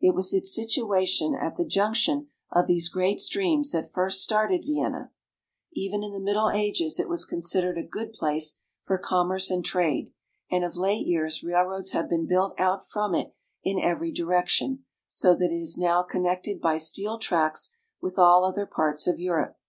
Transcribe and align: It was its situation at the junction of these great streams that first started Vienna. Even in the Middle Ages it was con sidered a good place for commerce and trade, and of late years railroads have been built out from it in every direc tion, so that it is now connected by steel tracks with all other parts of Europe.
It 0.00 0.12
was 0.12 0.34
its 0.34 0.52
situation 0.52 1.36
at 1.36 1.56
the 1.56 1.64
junction 1.64 2.30
of 2.50 2.66
these 2.66 2.88
great 2.88 3.20
streams 3.20 3.70
that 3.70 3.92
first 3.92 4.20
started 4.22 4.64
Vienna. 4.64 5.12
Even 5.72 6.02
in 6.02 6.10
the 6.10 6.18
Middle 6.18 6.50
Ages 6.50 6.98
it 6.98 7.08
was 7.08 7.24
con 7.24 7.38
sidered 7.38 7.78
a 7.78 7.86
good 7.86 8.12
place 8.12 8.58
for 8.82 8.98
commerce 8.98 9.52
and 9.52 9.64
trade, 9.64 10.12
and 10.50 10.64
of 10.64 10.74
late 10.74 11.06
years 11.06 11.44
railroads 11.44 11.92
have 11.92 12.08
been 12.08 12.26
built 12.26 12.58
out 12.58 12.84
from 12.88 13.14
it 13.14 13.32
in 13.62 13.78
every 13.78 14.12
direc 14.12 14.48
tion, 14.48 14.84
so 15.06 15.36
that 15.36 15.52
it 15.52 15.60
is 15.60 15.78
now 15.78 16.02
connected 16.02 16.60
by 16.60 16.76
steel 16.76 17.16
tracks 17.20 17.70
with 18.00 18.18
all 18.18 18.44
other 18.44 18.66
parts 18.66 19.06
of 19.06 19.20
Europe. 19.20 19.60